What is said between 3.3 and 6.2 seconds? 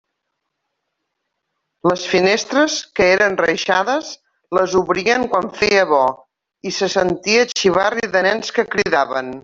reixades, les obrien quan feia bo,